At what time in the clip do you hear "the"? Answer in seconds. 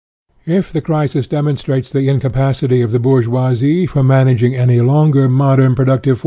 0.73-0.81, 1.91-2.09, 2.91-2.99